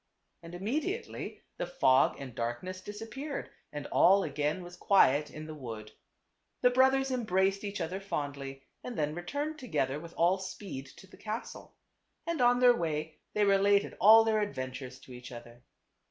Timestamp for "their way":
12.61-13.19